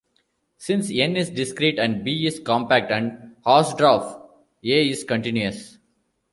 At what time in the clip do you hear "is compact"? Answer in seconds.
2.25-2.89